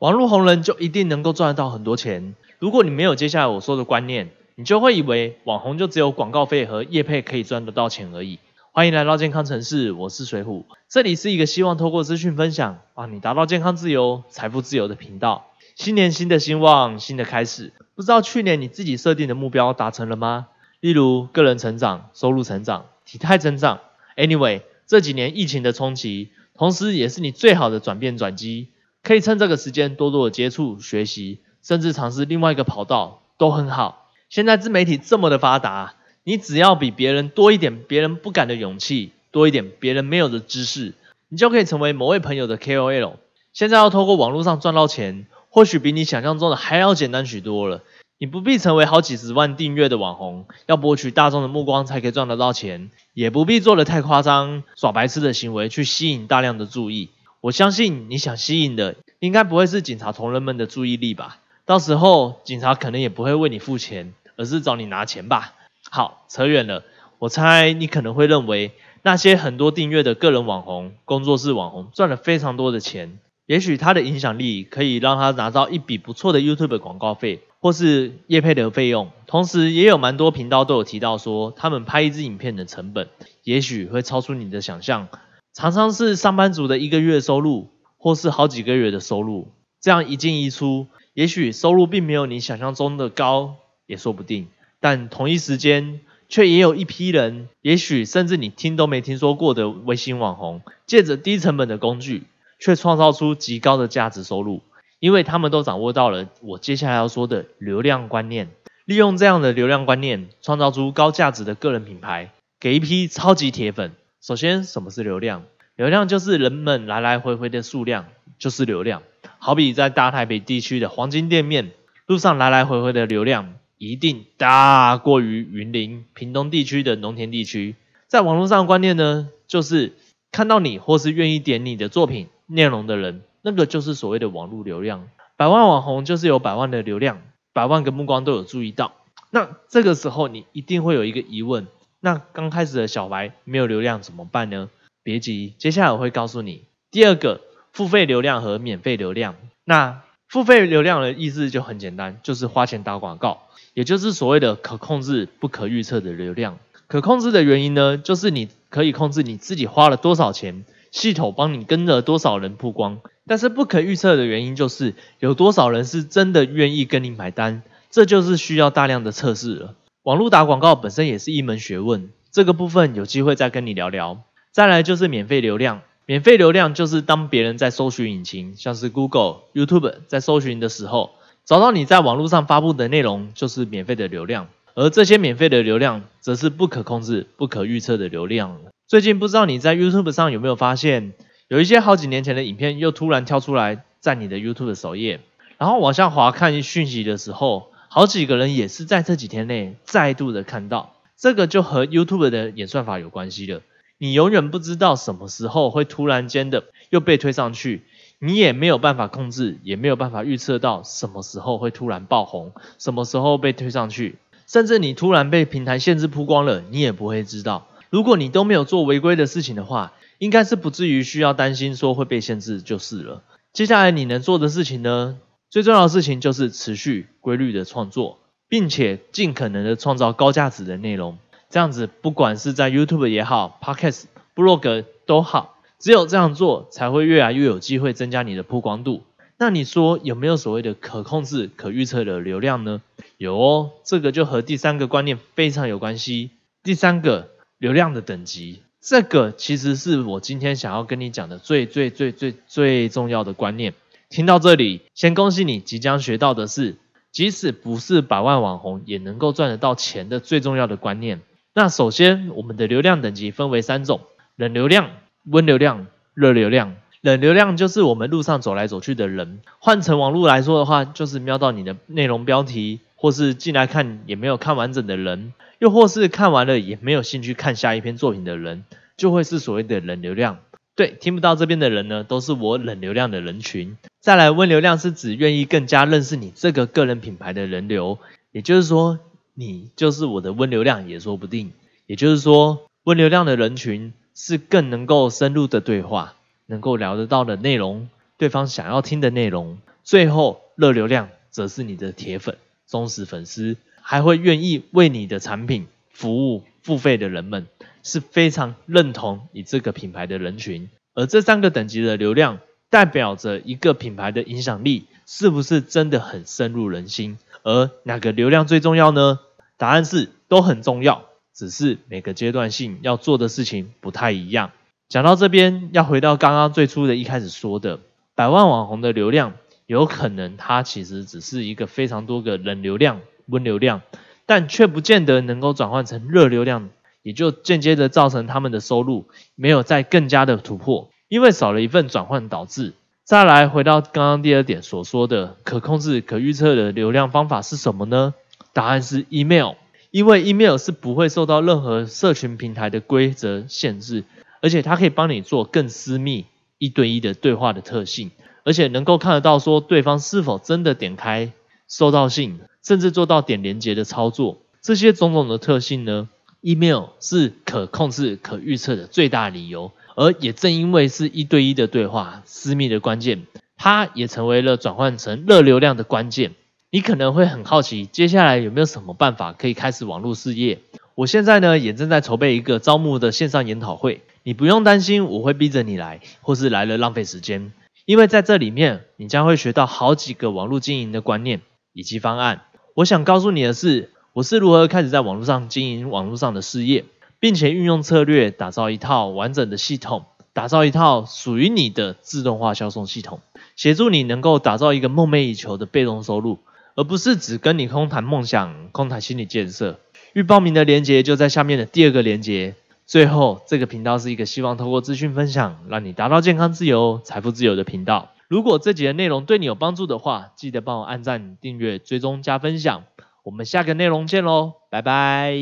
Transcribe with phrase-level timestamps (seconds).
[0.00, 2.34] 网络红人就一定能够赚得到很多钱。
[2.58, 8.38] 如果你没有接下来我说的观念，你就会以为网红就只有广告费和业配可以赚得到钱而已。
[8.72, 15.48] 欢迎来到健康城市，我是水虎，这里是一个希望透过资讯分享，帮你达到健康自由、财富自由的频道。
[15.74, 20.46] 新年新的希望，新的开始，不知道去年你自己设定的目标达成了吗？
[20.80, 23.80] 例如个人成长、收入成长、体态增长。
[24.16, 28.68] Anyway，这几年疫情的冲击，同时也是你最好的转变转机。
[29.02, 34.10] 可以趁这个时间多多的接触、学习，甚至尝试另外一个跑道，都很好。
[34.28, 35.94] 现在自媒体这么的发达，
[36.24, 40.94] 你只要比别人多一点别人不敢的勇气，多一点别人没有的知识，
[41.28, 43.14] 你就可以成为某位朋友的 KOL。
[43.52, 47.82] 现在要透过网络上赚到钱，或许比你想象中的还要简单许多了。
[48.18, 57.08] 你不必成为好几十万订阅的网红，要博取大众的目光才可以赚得到钱，也不必做的太夸张、耍白痴的行为去吸引大量的注意。
[57.40, 61.38] 我相信你想吸引的，应该不会是警察同仁们的注意力吧？
[61.64, 65.54] 到时候警察可能也不会为你付钱，而是找你拿钱吧？
[65.90, 66.84] 好，扯远了。
[67.18, 79.10] 我猜你可能会认为，那些很多订阅的个人网红、工作室网红赚了非常多的钱，也许他的影响力可以让他拿到一笔不错的 YouTube 广告费，或是业配的费用。
[79.26, 83.08] 同时，也有蛮多频道都有提到说，他们拍一支影片的成本，
[83.44, 85.08] 也许会超出你的想象。
[85.52, 89.48] 常常是上班族的一个月收入，或是好几个月的收入，
[89.80, 94.46] 这样一进一出，也许收入并没有你想象中的高，也说不定。
[94.78, 102.22] 但同一时间，却也有一批人，也许甚至你听都没听说过的微信网红，借着低成本的工具，
[102.60, 104.62] 却创造出极高的价值收入，
[105.00, 108.48] 因为他们都掌握到了我接下来要说的流量观念，
[108.84, 113.92] 利用这样的流量观念，创造出高价值的个人品牌，给一批超级铁粉。
[114.20, 115.44] 首先，什么是流量？
[115.76, 118.04] 流量就是人们来来回回的数量，
[118.38, 119.02] 就是流量。
[119.38, 121.70] 好比在大台北地区的黄金店面，
[122.04, 127.76] 路上来来回回的流量，一定大过于云林、屏东地区的农田地区。
[128.08, 129.94] 在网络上的观念呢，就是
[130.30, 135.08] 看到你或是愿意点你的作品内容的人，那个就是所谓的网络流量。
[135.38, 137.22] 百万网红就是有百万的流量，
[137.54, 138.92] 百万个目光都有注意到。
[139.30, 141.66] 那这个时候，你一定会有一个疑问。
[142.00, 144.70] 那刚开始的小白没有流量怎么办呢？
[145.02, 146.64] 别急，接下来我会告诉你。
[146.90, 147.40] 第二个，
[147.72, 149.36] 付费流量和免费流量。
[149.64, 153.42] 那付费流量的意思就很简单，就是花钱打广告，
[153.74, 156.58] 也就是所谓的可控制、不可预测的流量。
[156.86, 163.00] 可控制的原因呢，就是你可以控制你自己花了多少钱，系统帮你跟了多少人曝光。
[163.26, 169.74] 但是不可预测的原因就是有多少人是真的愿意跟你买单，这就是需要大量的测试了。
[170.02, 174.22] 网络打广告本身也是一门学问，这个部分有机会再跟你聊聊。
[174.50, 181.10] 再来就是免费流量，免费流量就是当别人在搜寻引擎，像是 Google、YouTube 在搜寻的时候，
[181.44, 184.48] 找到你在网络上发布的内容，就是免费的流量。
[184.74, 188.58] 而这些免费的流量，则是不可控制、不可预测的流量。
[188.86, 191.12] 最近不知道你在 YouTube 上有没有发现，
[191.48, 195.20] 有一些好几年前的影片又突然跳出来在你的 YouTube 首页，
[195.58, 197.69] 然后往下滑看讯息的时候。
[197.92, 203.62] 好几个人也是在这几天内再度的看到，这个就和 YouTube 的演算法有关系了。
[203.98, 207.82] 你永远不知道什么时候会突然间的又被推上去，
[208.20, 217.66] 你也没有办法控制，也没有办法预测到什么时候会突然爆红，什么时候被推上去，甚至你突然被平台限制曝光了，你也不会知道。
[217.90, 223.24] 如果你都没有做违规的事情的话，应该是不至于需要担心说会被限制就是了。
[223.52, 225.18] 接下来你能做的事情呢？
[225.50, 231.18] 最重要的事情就是持续规律的创作，并且尽可能的创造高价值的内容。
[231.48, 234.04] 这样子，不管是在 YouTube 也好，Podcast、
[234.36, 239.02] Blog 都好，只有这样做，才会越来越有机会增加你的曝光度。
[239.38, 242.80] 那你说有没有所谓的可控制、可预测的流量呢？
[243.16, 246.30] 有哦，这个就和第三个观念非常有关系。
[246.62, 253.74] 第三个，流量的等级，这个其实是我今天想要跟你讲的最最最最最重要的观念。
[254.10, 256.74] 听到这里，先恭喜你即将学到的是，
[257.12, 261.20] 即使不是百万网红也能够赚得到钱的最重要的观念。
[261.54, 264.00] 那首先，我们的流量等级分为三种：
[264.34, 264.90] 冷流量、
[265.26, 266.74] 温流量、热流量。
[267.02, 278.64] 冷流量就是我们路上走来走去的人，换成网络来说的话，就是瞄到你的内容标题，或是进来看也没有看完整的人，又或是看完了也没有兴趣看下一篇作品的人，
[278.96, 280.38] 就会是所谓的冷流量。
[280.80, 283.76] 对，听不到这边的人呢，都是我冷流量的人群。
[284.00, 287.98] 再来，温流量是指愿意更加认识你这个个人品牌的人流，
[288.32, 288.98] 也就是说，
[289.34, 291.52] 你就是我的温流量也说不定。
[291.84, 296.14] 也就是说，温流量的人群是更能够深入的对话，
[296.46, 307.46] 能够聊得到的内容，对方想要听的内容，最后热流量则是你的铁粉、忠实粉丝，还会愿意为你的产品服务付费的人们，
[307.82, 310.68] 是非常认同你这个品牌的人群。
[310.94, 312.38] 而这三个等级的流量，
[312.68, 317.18] 代表着一个品牌的影响力是不是真的很深入人心？
[317.42, 319.18] 而哪个流量最重要呢？
[319.56, 321.04] 答案是都很重要，
[321.34, 324.50] 只是每个阶段性要做的事情不太一样。
[324.88, 327.78] 讲到这边，要回到刚刚最初的一开始说的，
[328.14, 329.34] 百万网红的流量，
[329.66, 333.82] 有可能它其实只是一个非常多个人流量、温流量，
[334.26, 336.70] 但却不见得能够转换成热流量，
[337.02, 342.74] 也就间接的造成他们的收入没有再更加的突破，因为少了一份转换导致。
[343.04, 348.14] 再来回到刚刚第二点所说的可控制、可预测的流量方法是什么呢？
[348.52, 349.54] 答案是 email，
[349.90, 354.04] 因为 email 是不会受到任何社群平台的规则限制，
[354.42, 356.26] 而且它可以帮你做更私密、
[356.58, 358.12] 一对一的对话的特性，
[358.44, 361.32] 而且能够看得到说对方是否真的点开
[361.68, 366.08] 收到信，甚至做到点连接的操作，这些种种的特性呢
[366.42, 369.72] ，email 是可控制、可预测的最大理由。
[369.96, 373.26] 而也正因为是一对一的对话，私密的关键，
[373.56, 376.32] 它也成为了转换成热流量的关键。
[376.70, 380.60] 你可能会很好奇，接下来有没有什么办法可以开始网络事业？
[380.94, 387.52] 我现在呢也正在筹备一个招募的线上研讨会，你不用担心我会逼着你来，或是来了浪费时间，
[387.84, 391.40] 因为在这里面你将会学到好几个网络经营的观念
[391.72, 392.42] 以及方案。
[392.74, 396.84] 我想告诉你的是，我是如何开始在网络上经营网络上的事业。
[397.22, 403.20] 并且运用策略打造一套完整的系统，打造一套属于你的自动化销售系统，
[403.56, 406.38] 协助你能够打造一个梦寐以求的被动收入，
[406.76, 409.78] 而不是只跟你空谈梦想、空谈心理建设。
[410.14, 412.54] 预报名的链接就在下面的第二个链接。
[412.86, 418.08] 最后，这个频道是一个希望透过资讯分享，让你达到健康自由、财富自由的频道。
[418.28, 422.84] 如果这集的内容对你有帮助的话，记得帮我按赞、订阅、追踪、加分享。
[423.24, 425.34] 我们下个内容见喽拜拜。